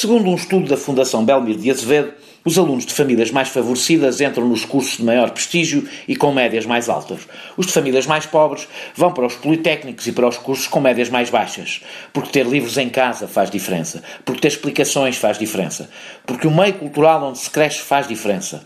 [0.00, 4.48] Segundo um estudo da Fundação Belmir de Azevedo, os alunos de famílias mais favorecidas entram
[4.48, 7.28] nos cursos de maior prestígio e com médias mais altas.
[7.54, 8.66] Os de famílias mais pobres
[8.96, 11.82] vão para os politécnicos e para os cursos com médias mais baixas.
[12.14, 14.02] Porque ter livros em casa faz diferença.
[14.24, 15.90] Porque ter explicações faz diferença.
[16.24, 18.64] Porque o meio cultural onde se cresce faz diferença.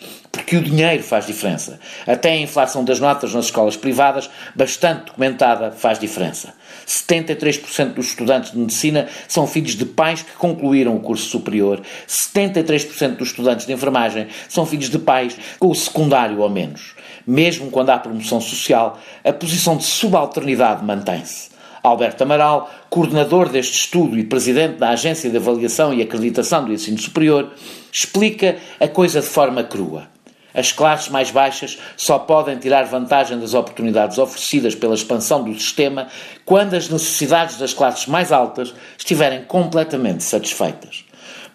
[0.55, 1.81] Porque o dinheiro faz diferença.
[2.07, 6.55] Até a inflação das notas nas escolas privadas, bastante documentada, faz diferença.
[6.87, 11.81] 73% dos estudantes de medicina são filhos de pais que concluíram o curso superior.
[12.07, 16.95] 73% dos estudantes de enfermagem são filhos de pais com o secundário ou menos.
[17.27, 21.51] Mesmo quando há promoção social, a posição de subalternidade mantém-se.
[21.83, 26.99] Alberto Amaral, coordenador deste estudo e presidente da Agência de Avaliação e Acreditação do Ensino
[26.99, 27.51] Superior,
[27.93, 30.14] explica a coisa de forma crua.
[30.55, 36.07] As classes mais baixas só podem tirar vantagem das oportunidades oferecidas pela expansão do sistema
[36.45, 41.05] quando as necessidades das classes mais altas estiverem completamente satisfeitas.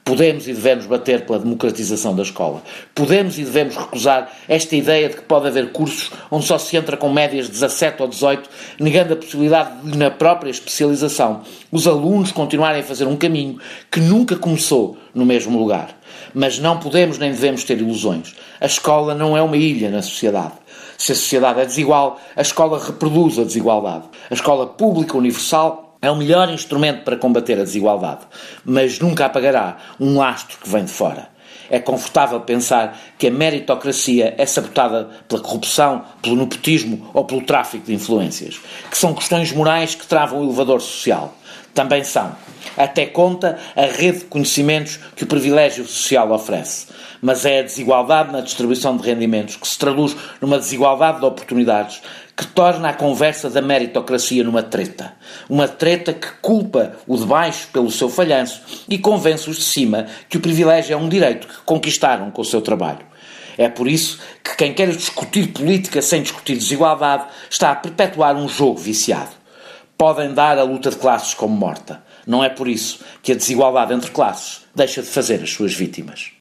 [0.03, 2.63] Podemos e devemos bater pela democratização da escola.
[2.95, 6.97] Podemos e devemos recusar esta ideia de que pode haver cursos onde só se entra
[6.97, 8.49] com médias de 17 ou 18,
[8.79, 13.59] negando a possibilidade de, na própria especialização, os alunos continuarem a fazer um caminho
[13.91, 15.95] que nunca começou no mesmo lugar.
[16.33, 18.35] Mas não podemos nem devemos ter ilusões.
[18.59, 20.53] A escola não é uma ilha na sociedade.
[20.97, 24.05] Se a sociedade é desigual, a escola reproduz a desigualdade.
[24.29, 28.21] A escola pública universal é o melhor instrumento para combater a desigualdade,
[28.63, 31.29] mas nunca apagará um lastro que vem de fora.
[31.69, 37.85] É confortável pensar que a meritocracia é sabotada pela corrupção, pelo nepotismo ou pelo tráfico
[37.85, 41.35] de influências, que são questões morais que travam o elevador social.
[41.73, 42.35] Também são.
[42.77, 46.87] Até conta a rede de conhecimentos que o privilégio social oferece.
[47.21, 52.01] Mas é a desigualdade na distribuição de rendimentos que se traduz numa desigualdade de oportunidades
[52.39, 55.13] que torna a conversa da meritocracia numa treta.
[55.49, 60.07] Uma treta que culpa o de baixo pelo seu falhanço e convence os de cima
[60.29, 63.09] que o privilégio é um direito que conquistaram com o seu trabalho.
[63.57, 68.47] É por isso que quem quer discutir política sem discutir desigualdade está a perpetuar um
[68.47, 69.31] jogo viciado.
[69.97, 72.01] Podem dar a luta de classes como morta.
[72.25, 76.31] Não é por isso que a desigualdade entre classes deixa de fazer as suas vítimas.